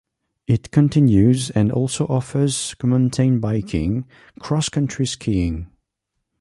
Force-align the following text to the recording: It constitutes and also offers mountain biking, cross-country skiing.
It 0.47 0.71
constitutes 0.71 1.51
and 1.51 1.71
also 1.71 2.07
offers 2.07 2.73
mountain 2.83 3.39
biking, 3.39 4.07
cross-country 4.39 5.05
skiing. 5.05 5.67